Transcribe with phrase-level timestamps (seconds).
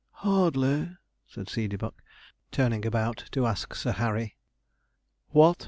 [0.25, 0.97] 'Hardly,'
[1.27, 2.01] said Seedeybuck,
[2.51, 4.35] turning about to ask Sir Harry.
[5.29, 5.57] 'What!